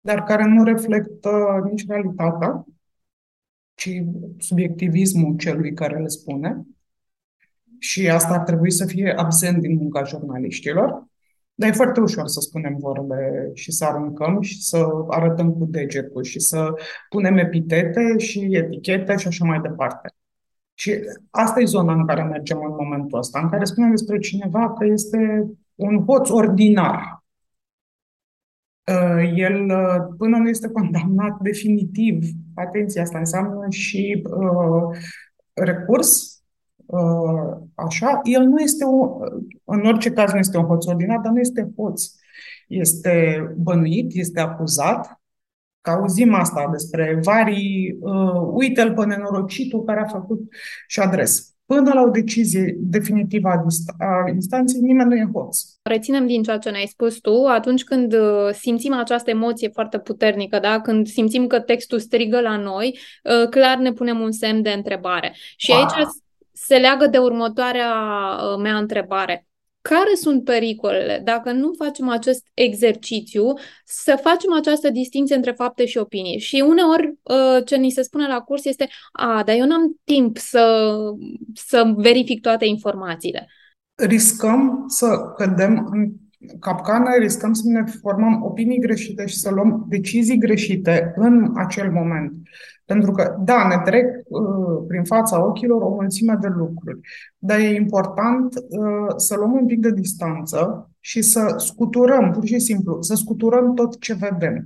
dar 0.00 0.22
care 0.22 0.44
nu 0.44 0.64
reflectă 0.64 1.30
nici 1.70 1.86
realitatea, 1.86 2.64
ci 3.74 4.02
subiectivismul 4.38 5.36
celui 5.36 5.72
care 5.74 5.98
le 5.98 6.08
spune. 6.08 6.66
Și 7.78 8.08
asta 8.08 8.34
ar 8.34 8.40
trebui 8.40 8.70
să 8.70 8.86
fie 8.86 9.14
absent 9.16 9.60
din 9.60 9.76
munca 9.76 10.04
jurnaliștilor. 10.04 11.06
Dar 11.54 11.68
e 11.68 11.72
foarte 11.72 12.00
ușor 12.00 12.26
să 12.26 12.40
spunem 12.40 12.76
vorbe 12.78 13.50
și 13.54 13.72
să 13.72 13.84
aruncăm 13.84 14.40
și 14.40 14.62
să 14.62 14.86
arătăm 15.08 15.52
cu 15.52 15.64
degetul 15.64 16.22
și 16.22 16.40
să 16.40 16.74
punem 17.08 17.36
epitete 17.36 18.18
și 18.18 18.48
etichete 18.56 19.16
și 19.16 19.26
așa 19.26 19.44
mai 19.44 19.60
departe. 19.60 20.14
Și 20.74 20.94
asta 21.30 21.60
e 21.60 21.64
zona 21.64 21.92
în 21.92 22.06
care 22.06 22.22
mergem 22.22 22.58
în 22.58 22.74
momentul 22.80 23.18
ăsta, 23.18 23.40
în 23.40 23.48
care 23.48 23.64
spunem 23.64 23.90
despre 23.90 24.18
cineva 24.18 24.72
că 24.72 24.84
este 24.84 25.44
un 25.74 26.04
hoț 26.04 26.30
ordinar. 26.30 27.24
Uh, 28.86 29.32
el, 29.34 29.64
uh, 29.64 30.14
până 30.18 30.36
nu 30.36 30.48
este 30.48 30.68
condamnat 30.68 31.40
definitiv, 31.40 32.24
atenție, 32.54 33.00
asta 33.00 33.18
înseamnă 33.18 33.66
și 33.70 34.22
uh, 34.30 34.98
recurs 35.52 36.31
Uh, 36.31 36.31
așa, 37.74 38.20
el 38.22 38.42
nu 38.42 38.58
este, 38.58 38.84
o, 38.84 39.18
în 39.64 39.86
orice 39.86 40.10
caz 40.10 40.32
nu 40.32 40.38
este 40.38 40.56
un 40.56 40.64
hoț 40.64 40.86
ordinar, 40.86 41.18
dar 41.18 41.32
nu 41.32 41.40
este 41.40 41.72
hoț. 41.76 42.02
Este 42.68 43.44
bănuit, 43.56 44.10
este 44.14 44.40
acuzat, 44.40 45.22
că 45.80 45.90
auzim 45.90 46.34
asta 46.34 46.68
despre 46.70 47.18
varii, 47.22 47.96
uh, 48.00 48.50
uite-l 48.52 48.94
pe 48.94 49.04
nenorocitul 49.04 49.84
care 49.84 50.00
a 50.00 50.04
făcut 50.04 50.40
și 50.86 51.00
adres. 51.00 51.46
Până 51.66 51.90
la 51.94 52.02
o 52.02 52.08
decizie 52.08 52.76
definitivă 52.78 53.48
a, 53.48 53.64
a 53.98 54.30
instanței, 54.34 54.80
nimeni 54.80 55.08
nu 55.08 55.16
e 55.16 55.30
hoț. 55.32 55.58
Reținem 55.82 56.26
din 56.26 56.42
ceea 56.42 56.58
ce 56.58 56.70
ne-ai 56.70 56.86
spus 56.86 57.18
tu, 57.18 57.44
atunci 57.44 57.84
când 57.84 58.12
uh, 58.12 58.50
simțim 58.52 58.92
această 58.94 59.30
emoție 59.30 59.68
foarte 59.68 59.98
puternică, 59.98 60.58
da? 60.58 60.80
când 60.80 61.06
simțim 61.06 61.46
că 61.46 61.60
textul 61.60 61.98
strigă 61.98 62.40
la 62.40 62.56
noi, 62.56 62.98
uh, 63.24 63.48
clar 63.48 63.78
ne 63.78 63.92
punem 63.92 64.20
un 64.20 64.32
semn 64.32 64.62
de 64.62 64.70
întrebare. 64.70 65.34
Și 65.56 65.70
wow. 65.70 65.80
aici 65.80 66.06
se 66.66 66.76
leagă 66.76 67.06
de 67.06 67.18
următoarea 67.18 67.92
uh, 67.92 68.62
mea 68.62 68.76
întrebare. 68.76 69.46
Care 69.80 70.14
sunt 70.14 70.44
pericolele 70.44 71.20
dacă 71.24 71.52
nu 71.52 71.72
facem 71.78 72.08
acest 72.08 72.46
exercițiu, 72.54 73.52
să 73.84 74.18
facem 74.22 74.52
această 74.52 74.90
distinție 74.90 75.36
între 75.36 75.50
fapte 75.50 75.86
și 75.86 75.98
opinii? 75.98 76.38
Și 76.38 76.64
uneori 76.66 77.14
uh, 77.22 77.64
ce 77.64 77.76
ni 77.76 77.90
se 77.90 78.02
spune 78.02 78.26
la 78.26 78.40
curs 78.40 78.64
este, 78.64 78.88
a, 79.12 79.42
dar 79.44 79.56
eu 79.56 79.66
n-am 79.66 80.00
timp 80.04 80.36
să, 80.36 80.94
să 81.54 81.92
verific 81.96 82.40
toate 82.40 82.64
informațiile. 82.64 83.48
Riscăm 83.94 84.84
să 84.86 85.06
cădem 85.36 85.88
în 85.90 86.10
capcană, 86.60 87.08
riscăm 87.18 87.52
să 87.52 87.62
ne 87.68 87.84
formăm 88.00 88.42
opinii 88.42 88.80
greșite 88.80 89.26
și 89.26 89.38
să 89.38 89.50
luăm 89.50 89.86
decizii 89.88 90.38
greșite 90.38 91.12
în 91.16 91.52
acel 91.54 91.90
moment. 91.90 92.32
Pentru 92.84 93.10
că, 93.10 93.36
da, 93.44 93.66
ne 93.66 93.82
trec 93.84 94.06
uh, 94.28 94.84
prin 94.88 95.04
fața 95.04 95.44
ochilor 95.44 95.82
o 95.82 95.94
mulțime 95.94 96.38
de 96.40 96.48
lucruri, 96.48 97.00
dar 97.38 97.58
e 97.58 97.74
important 97.74 98.54
uh, 98.54 99.14
să 99.16 99.36
luăm 99.36 99.52
un 99.52 99.66
pic 99.66 99.80
de 99.80 99.90
distanță 99.90 100.90
și 101.00 101.22
să 101.22 101.54
scuturăm, 101.56 102.30
pur 102.30 102.44
și 102.44 102.58
simplu, 102.58 103.02
să 103.02 103.14
scuturăm 103.14 103.74
tot 103.74 104.00
ce 104.00 104.14
vedem 104.14 104.64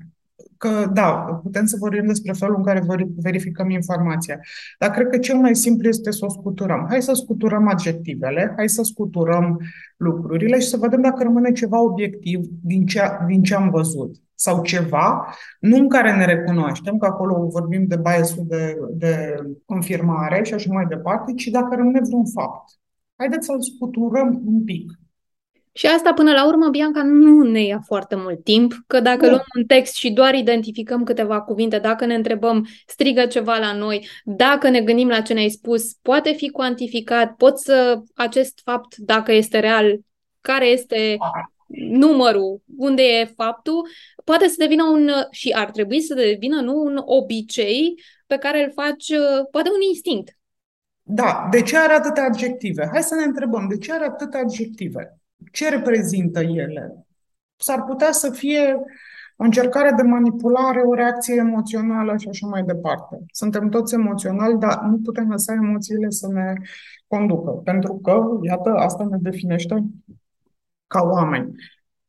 că, 0.59 0.91
da, 0.93 1.11
putem 1.43 1.67
să 1.67 1.77
vorbim 1.79 2.07
despre 2.07 2.33
felul 2.33 2.57
în 2.57 2.65
care 2.65 2.87
verificăm 3.17 3.71
informația, 3.71 4.41
dar 4.79 4.91
cred 4.91 5.07
că 5.09 5.19
cel 5.19 5.37
mai 5.37 5.57
simplu 5.57 5.89
este 5.89 6.11
să 6.11 6.25
o 6.25 6.29
scuturăm. 6.29 6.87
Hai 6.89 7.03
să 7.03 7.13
scuturăm 7.13 7.69
adjectivele, 7.69 8.53
hai 8.57 8.69
să 8.69 8.83
scuturăm 8.83 9.61
lucrurile 9.97 10.59
și 10.59 10.69
să 10.69 10.77
vedem 10.77 11.01
dacă 11.01 11.23
rămâne 11.23 11.53
ceva 11.53 11.83
obiectiv 11.83 12.41
din 12.63 12.87
ce, 12.87 13.01
din 13.27 13.43
ce 13.43 13.55
am 13.55 13.71
văzut 13.71 14.17
sau 14.35 14.63
ceva, 14.63 15.35
nu 15.61 15.77
în 15.77 15.89
care 15.89 16.17
ne 16.17 16.25
recunoaștem, 16.25 16.99
că 16.99 17.07
acolo 17.07 17.47
vorbim 17.47 17.87
de 17.87 17.97
biasul 17.97 18.45
de, 18.47 18.77
de 18.91 19.35
confirmare 19.65 20.43
și 20.43 20.55
așa 20.55 20.73
mai 20.73 20.87
departe, 20.87 21.33
ci 21.33 21.47
dacă 21.47 21.75
rămâne 21.75 22.01
vreun 22.01 22.27
fapt. 22.27 22.71
Haideți 23.17 23.47
să-l 23.47 23.63
scuturăm 23.63 24.43
un 24.45 24.65
pic. 24.65 24.93
Și 25.77 25.87
asta, 25.87 26.13
până 26.13 26.33
la 26.33 26.47
urmă, 26.47 26.69
Bianca, 26.69 27.03
nu 27.03 27.43
ne 27.43 27.63
ia 27.63 27.81
foarte 27.87 28.15
mult 28.15 28.45
timp, 28.45 28.75
că 28.87 29.01
dacă 29.01 29.25
nu. 29.25 29.31
luăm 29.31 29.45
un 29.57 29.65
text 29.65 29.95
și 29.95 30.11
doar 30.11 30.35
identificăm 30.35 31.05
câteva 31.05 31.41
cuvinte, 31.41 31.79
dacă 31.79 32.05
ne 32.05 32.15
întrebăm, 32.15 32.67
strigă 32.87 33.27
ceva 33.27 33.57
la 33.57 33.73
noi, 33.73 34.09
dacă 34.25 34.69
ne 34.69 34.81
gândim 34.81 35.09
la 35.09 35.21
ce 35.21 35.33
ne-ai 35.33 35.49
spus, 35.49 35.93
poate 36.03 36.33
fi 36.33 36.51
cuantificat, 36.51 37.35
pot 37.35 37.59
să, 37.59 38.01
acest 38.15 38.61
fapt, 38.65 38.97
dacă 38.97 39.33
este 39.33 39.59
real, 39.59 39.99
care 40.41 40.67
este 40.67 41.17
numărul, 41.91 42.63
unde 42.77 43.03
e 43.03 43.33
faptul, 43.37 43.89
poate 44.25 44.49
să 44.49 44.55
devină 44.59 44.85
un, 44.85 45.11
și 45.31 45.53
ar 45.57 45.71
trebui 45.71 46.01
să 46.01 46.15
devină, 46.15 46.61
nu, 46.61 46.81
un 46.81 47.03
obicei 47.05 47.95
pe 48.27 48.37
care 48.37 48.65
îl 48.65 48.73
faci, 48.75 49.13
poate 49.51 49.69
un 49.69 49.81
instinct. 49.89 50.37
Da, 51.03 51.49
de 51.51 51.63
ce 51.63 51.77
are 51.77 51.93
atâtea 51.93 52.25
adjective? 52.25 52.89
Hai 52.93 53.03
să 53.03 53.15
ne 53.15 53.25
întrebăm, 53.25 53.69
de 53.69 53.79
ce 53.79 53.93
are 53.93 54.05
atâtea 54.05 54.41
adjective? 54.41 55.21
Ce 55.53 55.69
reprezintă 55.69 56.41
ele? 56.41 57.07
S-ar 57.57 57.85
putea 57.85 58.13
să 58.13 58.31
fie 58.31 58.75
o 59.37 59.45
încercare 59.45 59.93
de 59.97 60.03
manipulare, 60.03 60.81
o 60.81 60.95
reacție 60.95 61.35
emoțională 61.35 62.17
și 62.17 62.29
așa 62.29 62.47
mai 62.47 62.63
departe. 62.63 63.25
Suntem 63.31 63.69
toți 63.69 63.95
emoționali, 63.95 64.59
dar 64.59 64.81
nu 64.81 64.99
putem 64.99 65.31
lăsa 65.31 65.53
emoțiile 65.53 66.11
să 66.11 66.29
ne 66.33 66.55
conducă, 67.07 67.51
pentru 67.51 67.95
că, 67.95 68.39
iată, 68.43 68.71
asta 68.71 69.05
ne 69.11 69.17
definește 69.21 69.85
ca 70.87 71.03
oameni. 71.03 71.55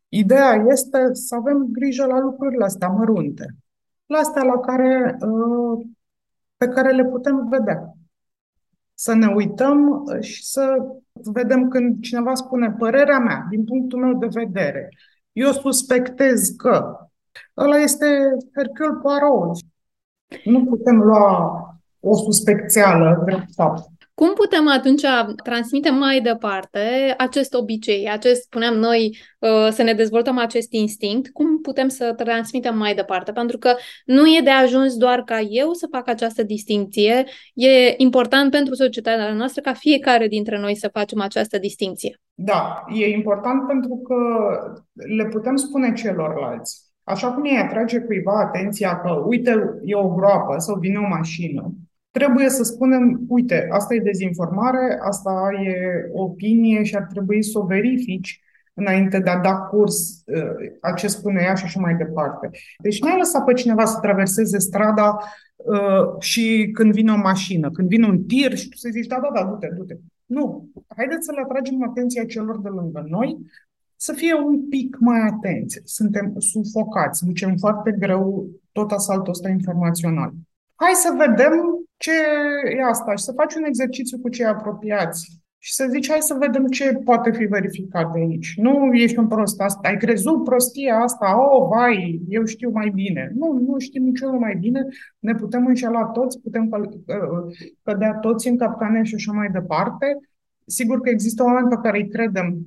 Ideea 0.10 0.66
este 0.68 1.10
să 1.12 1.36
avem 1.36 1.68
grijă 1.72 2.06
la 2.06 2.20
lucrurile 2.20 2.64
astea 2.64 2.88
mărunte, 2.88 3.56
la 4.06 4.18
astea 4.18 4.44
la 4.44 4.60
care, 4.60 5.18
uh, 5.20 5.86
pe 6.58 6.68
care 6.68 6.92
le 6.92 7.06
putem 7.06 7.48
vedea. 7.50 7.97
Să 9.00 9.14
ne 9.14 9.28
uităm 9.28 10.04
și 10.20 10.46
să 10.46 10.76
vedem 11.14 11.68
când 11.68 12.02
cineva 12.02 12.34
spune 12.34 12.76
părerea 12.78 13.20
mea, 13.20 13.46
din 13.50 13.64
punctul 13.64 14.00
meu 14.00 14.18
de 14.18 14.28
vedere, 14.30 14.90
eu 15.32 15.52
suspectez 15.52 16.50
că 16.50 16.98
ăla 17.58 17.78
este 17.78 18.08
Hercule 18.56 19.00
Poirot. 19.02 19.58
Nu 20.44 20.66
putem 20.66 20.98
lua 20.98 21.62
o 22.00 22.16
suspecțială 22.16 23.22
drept 23.26 23.54
fapt. 23.54 23.97
Cum 24.20 24.34
putem 24.34 24.68
atunci 24.68 25.04
transmite 25.44 25.90
mai 25.90 26.22
departe 26.22 26.80
acest 27.18 27.54
obicei, 27.54 28.10
acest, 28.10 28.44
spuneam 28.44 28.74
noi, 28.74 29.18
uh, 29.40 29.68
să 29.72 29.84
ne 29.84 29.94
dezvoltăm 29.94 30.38
acest 30.38 30.74
instinct, 30.74 31.30
cum 31.32 31.62
putem 31.62 31.88
să 31.88 32.14
transmitem 32.14 32.78
mai 32.78 32.96
departe? 32.96 33.32
Pentru 33.32 33.58
că 33.58 33.74
nu 34.06 34.26
e 34.26 34.42
de 34.44 34.50
ajuns 34.50 34.96
doar 34.96 35.24
ca 35.24 35.40
eu 35.40 35.74
să 35.74 35.88
fac 35.92 36.08
această 36.08 36.44
distinție, 36.44 37.24
e 37.54 37.94
important 37.98 38.52
pentru 38.52 38.74
societatea 38.74 39.34
noastră 39.34 39.62
ca 39.62 39.74
fiecare 39.74 40.28
dintre 40.28 40.60
noi 40.60 40.76
să 40.76 40.90
facem 40.94 41.22
această 41.22 41.58
distinție. 41.58 42.20
Da, 42.34 42.84
e 42.94 43.08
important 43.10 43.68
pentru 43.68 43.96
că 43.96 44.16
le 45.16 45.26
putem 45.26 45.56
spune 45.56 45.94
celorlalți. 45.94 46.86
Așa 47.04 47.32
cum 47.32 47.46
ei 47.46 47.58
atrage 47.58 48.00
cuiva 48.00 48.40
atenția 48.40 49.00
că, 49.02 49.24
uite, 49.26 49.80
e 49.84 49.96
o 49.96 50.10
groapă 50.10 50.56
sau 50.58 50.80
vine 50.80 50.98
o 50.98 51.08
mașină, 51.08 51.72
trebuie 52.18 52.50
să 52.50 52.64
spunem, 52.64 53.22
uite, 53.28 53.68
asta 53.72 53.94
e 53.94 54.00
dezinformare, 54.00 55.00
asta 55.02 55.50
e 55.66 56.10
opinie 56.14 56.84
și 56.84 56.96
ar 56.96 57.04
trebui 57.04 57.44
să 57.44 57.60
o 57.60 57.66
verifici 57.66 58.42
înainte 58.74 59.20
de 59.20 59.30
a 59.30 59.40
da 59.40 59.56
curs 59.56 60.24
uh, 60.26 60.72
a 60.82 60.92
ce 60.92 61.08
spune 61.08 61.42
ea 61.44 61.54
și 61.54 61.64
așa 61.64 61.80
mai 61.80 61.96
departe. 61.96 62.50
Deci 62.78 63.02
nu 63.02 63.10
ai 63.10 63.18
lăsat 63.18 63.44
pe 63.44 63.54
cineva 63.54 63.86
să 63.86 64.00
traverseze 64.00 64.58
strada 64.58 65.18
uh, 65.56 66.20
și 66.20 66.70
când 66.74 66.94
vine 66.94 67.12
o 67.12 67.18
mașină, 67.18 67.72
când 67.72 67.88
vine 67.88 68.08
un 68.08 68.24
tir 68.24 68.56
și 68.58 68.70
tu 68.70 68.78
să 68.78 68.90
zici, 68.92 69.08
da, 69.08 69.20
da, 69.22 69.42
da, 69.42 69.48
du-te, 69.50 69.68
du-te. 69.78 69.96
Nu. 70.26 70.70
Haideți 70.96 71.26
să 71.26 71.32
le 71.32 71.42
atragem 71.42 71.84
atenția 71.90 72.26
celor 72.26 72.62
de 72.62 72.70
lângă 72.70 73.06
noi, 73.08 73.38
să 73.96 74.14
fie 74.14 74.34
un 74.34 74.68
pic 74.70 74.98
mai 75.00 75.20
atenți. 75.20 75.82
Suntem 75.84 76.34
sufocați, 76.38 77.26
ducem 77.26 77.56
foarte 77.58 77.96
greu 78.00 78.48
tot 78.72 78.92
asaltul 78.92 79.32
ăsta 79.32 79.50
informațional. 79.50 80.32
Hai 80.76 80.92
să 80.94 81.16
vedem 81.18 81.87
ce 81.98 82.12
e 82.78 82.84
asta 82.84 83.16
și 83.16 83.24
să 83.24 83.32
faci 83.32 83.56
un 83.56 83.64
exercițiu 83.64 84.20
cu 84.20 84.30
cei 84.30 84.46
apropiați 84.46 85.42
și 85.58 85.74
să 85.74 85.88
zici, 85.90 86.10
hai 86.10 86.18
să 86.20 86.38
vedem 86.40 86.66
ce 86.66 86.94
poate 86.94 87.32
fi 87.32 87.46
verificat 87.46 88.12
de 88.12 88.20
aici. 88.20 88.54
Nu 88.56 88.94
ești 88.94 89.18
un 89.18 89.28
prost 89.28 89.62
asta, 89.62 89.88
ai 89.88 89.98
crezut 89.98 90.44
prostia 90.44 90.96
asta, 90.96 91.40
oh, 91.40 91.68
vai, 91.70 92.22
eu 92.28 92.46
știu 92.46 92.70
mai 92.70 92.90
bine. 92.90 93.32
Nu, 93.36 93.52
nu 93.68 93.80
știm 93.80 94.04
niciunul 94.04 94.40
mai 94.40 94.56
bine, 94.56 94.86
ne 95.20 95.36
putem 95.36 95.66
înșela 95.66 96.06
toți, 96.06 96.42
putem 96.42 96.70
uh, 96.70 96.90
cădea 97.84 98.14
toți 98.14 98.48
în 98.48 98.58
capcane 98.58 99.04
și 99.04 99.16
așa 99.16 99.32
mai 99.32 99.50
departe. 99.50 100.06
Sigur 100.66 101.02
că 101.02 101.10
există 101.10 101.44
oameni 101.44 101.68
pe 101.68 101.80
care 101.84 101.98
îi 101.98 102.10
credem 102.10 102.58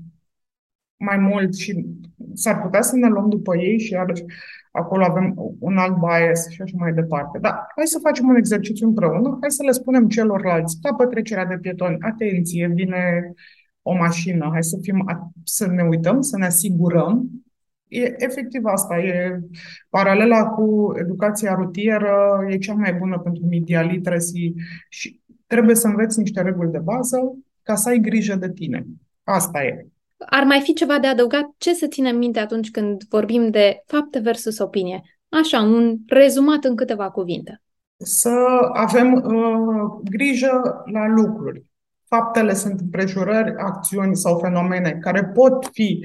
mai 0.96 1.16
mult 1.16 1.54
și 1.54 1.86
s-ar 2.34 2.62
putea 2.62 2.82
să 2.82 2.96
ne 2.96 3.08
luăm 3.08 3.28
după 3.28 3.56
ei 3.56 3.78
și 3.78 3.92
iarăși 3.92 4.24
acolo 4.70 5.04
avem 5.04 5.34
un 5.58 5.76
alt 5.76 5.96
bias 5.96 6.48
și 6.48 6.62
așa 6.62 6.76
mai 6.78 6.92
departe. 6.92 7.38
Dar 7.38 7.66
hai 7.76 7.86
să 7.86 7.98
facem 8.02 8.28
un 8.28 8.36
exercițiu 8.36 8.86
împreună, 8.86 9.38
hai 9.40 9.50
să 9.50 9.62
le 9.62 9.70
spunem 9.70 10.08
celorlalți, 10.08 10.78
ca 10.82 10.94
petrecerea 10.94 11.44
de 11.44 11.58
pietoni, 11.58 11.96
atenție, 12.00 12.72
vine 12.74 13.32
o 13.82 13.96
mașină, 13.96 14.48
hai 14.52 14.64
să, 14.64 14.78
fim, 14.82 15.04
să 15.44 15.66
ne 15.66 15.82
uităm, 15.82 16.20
să 16.20 16.36
ne 16.36 16.46
asigurăm. 16.46 17.30
E, 17.88 18.14
efectiv 18.24 18.64
asta, 18.64 18.98
e 18.98 19.40
paralela 19.88 20.46
cu 20.46 20.92
educația 20.96 21.54
rutieră, 21.54 22.44
e 22.48 22.58
cea 22.58 22.74
mai 22.74 22.94
bună 22.94 23.18
pentru 23.18 23.46
media 23.46 23.82
literacy 23.82 24.54
și 24.88 25.20
trebuie 25.46 25.74
să 25.74 25.86
înveți 25.86 26.18
niște 26.18 26.42
reguli 26.42 26.70
de 26.70 26.78
bază 26.78 27.38
ca 27.62 27.74
să 27.74 27.88
ai 27.88 27.98
grijă 27.98 28.34
de 28.34 28.52
tine. 28.52 28.86
Asta 29.24 29.64
e. 29.64 29.86
Ar 30.26 30.44
mai 30.44 30.60
fi 30.60 30.72
ceva 30.72 30.98
de 30.98 31.06
adăugat? 31.06 31.44
Ce 31.58 31.74
să 31.74 31.86
ținem 31.86 32.16
minte 32.16 32.38
atunci 32.38 32.70
când 32.70 33.02
vorbim 33.08 33.50
de 33.50 33.82
fapte 33.86 34.18
versus 34.18 34.58
opinie? 34.58 35.02
Așa, 35.28 35.60
un 35.60 35.96
rezumat 36.06 36.64
în 36.64 36.76
câteva 36.76 37.10
cuvinte. 37.10 37.62
Să 37.96 38.34
avem 38.72 39.12
uh, 39.12 40.00
grijă 40.04 40.82
la 40.92 41.06
lucruri. 41.08 41.64
Faptele 42.08 42.54
sunt 42.54 42.80
împrejurări, 42.80 43.54
acțiuni 43.56 44.16
sau 44.16 44.38
fenomene 44.38 44.98
care 45.00 45.24
pot 45.24 45.68
fi 45.72 46.04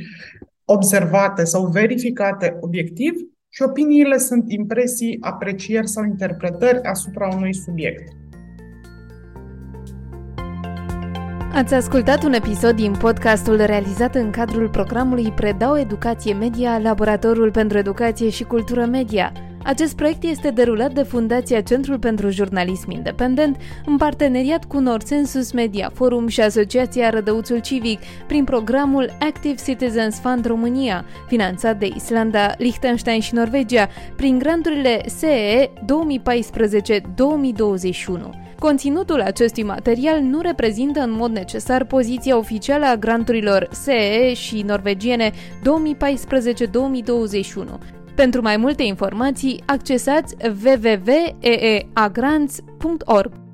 observate 0.65 1.43
sau 1.43 1.65
verificate 1.65 2.57
obiectiv 2.59 3.13
și 3.49 3.61
opiniile 3.61 4.17
sunt 4.17 4.51
impresii, 4.51 5.17
aprecieri 5.21 5.87
sau 5.87 6.03
interpretări 6.03 6.81
asupra 6.81 7.35
unui 7.35 7.53
subiect. 7.53 8.13
Ați 11.55 11.73
ascultat 11.73 12.23
un 12.23 12.33
episod 12.33 12.75
din 12.75 12.91
podcastul 12.91 13.55
realizat 13.55 14.15
în 14.15 14.31
cadrul 14.31 14.69
programului 14.69 15.31
Predau 15.31 15.77
Educație 15.77 16.33
Media, 16.33 16.77
Laboratorul 16.77 17.51
pentru 17.51 17.77
Educație 17.77 18.29
și 18.29 18.43
Cultură 18.43 18.85
Media. 18.85 19.31
Acest 19.63 19.95
proiect 19.95 20.23
este 20.23 20.49
derulat 20.49 20.93
de 20.93 21.03
Fundația 21.03 21.61
Centrul 21.61 21.99
pentru 21.99 22.29
Jurnalism 22.29 22.91
Independent 22.91 23.57
în 23.85 23.97
parteneriat 23.97 24.65
cu 24.65 24.79
Norsensus 24.79 25.51
Media 25.51 25.91
Forum 25.93 26.27
și 26.27 26.41
Asociația 26.41 27.09
Rădăuțul 27.09 27.59
Civic 27.59 27.99
prin 28.27 28.43
programul 28.43 29.17
Active 29.19 29.55
Citizens 29.65 30.19
Fund 30.19 30.45
România, 30.45 31.05
finanțat 31.27 31.79
de 31.79 31.87
Islanda, 31.95 32.53
Liechtenstein 32.57 33.19
și 33.19 33.33
Norvegia 33.33 33.89
prin 34.15 34.37
granturile 34.37 35.01
SEE 35.07 35.73
2014-2021. 35.73 38.44
Conținutul 38.59 39.21
acestui 39.21 39.63
material 39.63 40.19
nu 40.19 40.41
reprezintă 40.41 40.99
în 40.99 41.11
mod 41.11 41.31
necesar 41.31 41.85
poziția 41.85 42.37
oficială 42.37 42.85
a 42.85 42.95
granturilor 42.95 43.67
SEE 43.71 44.33
și 44.33 44.61
norvegiene 44.61 45.31
2014-2021. 45.31 45.35
Pentru 48.15 48.41
mai 48.41 48.57
multe 48.57 48.83
informații, 48.83 49.63
accesați 49.65 50.35
www.eeagrants.org. 50.63 53.44